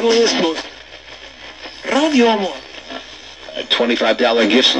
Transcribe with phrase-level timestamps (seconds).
[0.00, 0.64] Catalyst
[1.84, 2.56] Radio Amor.
[3.54, 4.74] A $25 gift.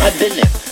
[0.00, 0.67] I've been there.